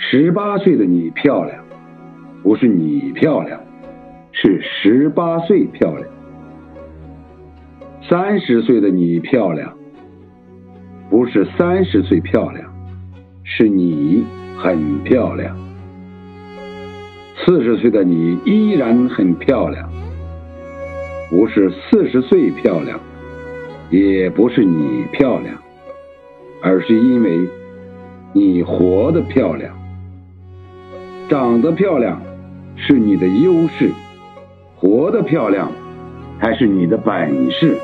[0.00, 1.62] 十八岁的你漂亮，
[2.42, 3.60] 不是你漂亮，
[4.30, 6.06] 是十八岁漂亮。
[8.08, 9.76] 三十岁的你漂亮，
[11.10, 12.64] 不是三十岁漂亮，
[13.42, 14.24] 是你
[14.56, 15.54] 很漂亮。
[17.44, 19.90] 四十岁的你依然很漂亮，
[21.28, 22.98] 不是四十岁漂亮，
[23.90, 25.54] 也不是你漂亮，
[26.62, 27.46] 而是因为
[28.32, 29.76] 你活得漂亮。
[31.28, 32.22] 长得漂亮
[32.74, 33.92] 是你的优势，
[34.76, 35.70] 活得漂亮
[36.40, 37.76] 才是你的本事。